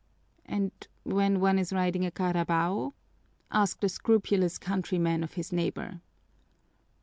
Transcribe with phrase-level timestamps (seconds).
[0.47, 0.71] "And
[1.03, 2.95] when one is riding a carabao?"
[3.51, 6.01] asked a scrupulous countryman of his neighbor.